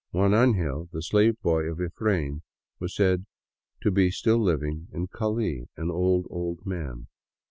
"Juan 0.13 0.33
Angel," 0.33 0.89
the 0.91 1.03
slave 1.03 1.39
boy 1.43 1.65
of" 1.65 1.77
Efrain," 1.79 2.41
was 2.79 2.95
said 2.95 3.27
to 3.83 3.91
be 3.91 4.09
still 4.09 4.39
living 4.39 4.87
in 4.91 5.05
Cali, 5.05 5.67
an 5.77 5.91
old, 5.91 6.25
old 6.31 6.65
man. 6.65 7.05